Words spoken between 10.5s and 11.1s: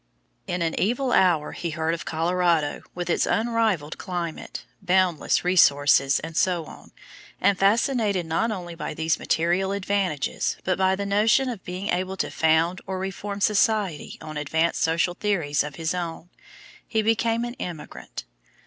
but by the